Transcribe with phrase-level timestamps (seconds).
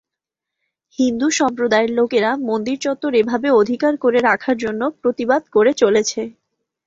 [0.99, 6.21] হিন্দু সম্প্রদায়ের লোকেরা মন্দির চত্বর এভাবে অধিকার করে রাখার জন্য প্রতিবাদ করে চলেছে।